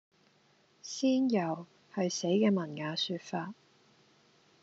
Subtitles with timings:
[0.81, 3.53] 仙遊係死嘅文雅說法